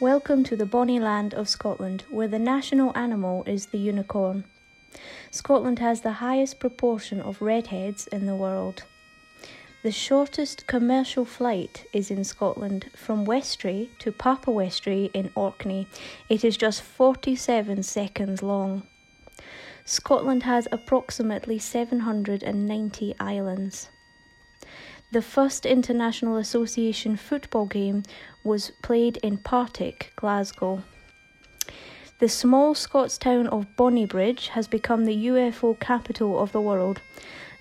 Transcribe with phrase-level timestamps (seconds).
[0.00, 4.44] Welcome to the bonny land of Scotland, where the national animal is the unicorn.
[5.30, 8.84] Scotland has the highest proportion of redheads in the world.
[9.82, 15.86] The shortest commercial flight is in Scotland from Westray to Papa Westray in Orkney.
[16.30, 18.84] It is just 47 seconds long.
[19.84, 23.90] Scotland has approximately 790 islands.
[25.12, 28.04] The first International Association football game
[28.44, 30.84] was played in Partick, Glasgow.
[32.20, 37.00] The small Scots town of Bonnybridge has become the UFO capital of the world.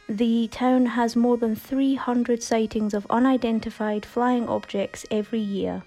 [0.08, 5.82] The town has more than 300 sightings of unidentified flying objects every year.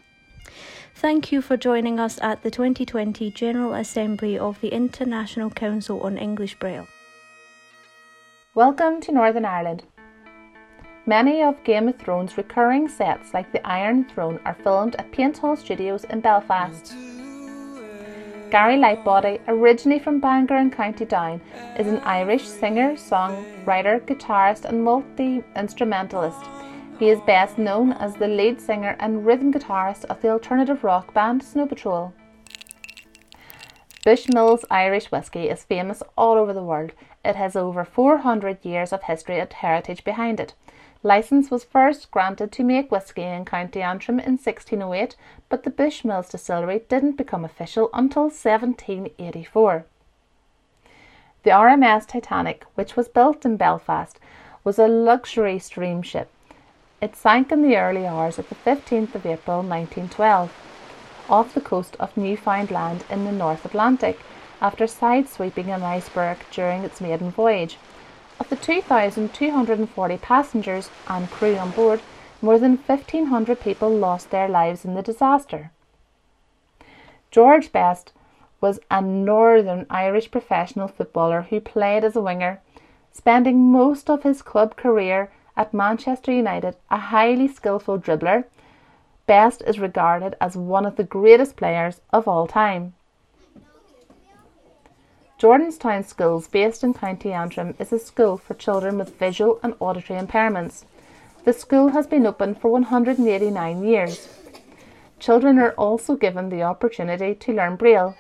[0.96, 6.18] Thank you for joining us at the 2020 General Assembly of the International Council on
[6.18, 6.88] English Braille.
[8.52, 9.84] Welcome to Northern Ireland.
[11.04, 15.38] Many of Game of Thrones' recurring sets, like the Iron Throne, are filmed at Paint
[15.38, 16.94] Hall Studios in Belfast.
[18.52, 21.40] Gary Lightbody, originally from Bangor in County Down,
[21.76, 26.38] is an Irish singer, songwriter, guitarist, and multi instrumentalist.
[27.00, 31.12] He is best known as the lead singer and rhythm guitarist of the alternative rock
[31.12, 32.14] band Snow Patrol.
[34.06, 36.92] Bushmills Irish whiskey is famous all over the world.
[37.24, 40.54] It has over 400 years of history and heritage behind it.
[41.04, 45.16] Licence was first granted to make whisky in County Antrim in 1608,
[45.48, 49.84] but the Bushmills distillery didn't become official until 1784.
[51.42, 54.20] The RMS Titanic, which was built in Belfast,
[54.62, 56.30] was a luxury steamship.
[57.00, 60.52] It sank in the early hours of the 15th of April 1912
[61.28, 64.20] off the coast of Newfoundland in the North Atlantic
[64.60, 67.76] after side-sweeping an iceberg during its maiden voyage.
[68.42, 72.00] Of the 2,240 passengers and crew on board,
[72.40, 75.70] more than 1,500 people lost their lives in the disaster.
[77.30, 78.12] George Best
[78.60, 82.60] was a Northern Irish professional footballer who played as a winger,
[83.12, 88.46] spending most of his club career at Manchester United, a highly skillful dribbler.
[89.28, 92.94] Best is regarded as one of the greatest players of all time.
[95.42, 100.20] Jordanstown Schools, based in County Antrim, is a school for children with visual and auditory
[100.20, 100.84] impairments.
[101.42, 104.28] The school has been open for 189 years.
[105.18, 108.14] Children are also given the opportunity to learn Braille.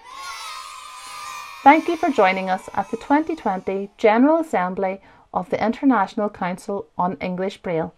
[1.62, 5.00] Thank you for joining us at the 2020 General Assembly
[5.32, 7.94] of the International Council on English Braille.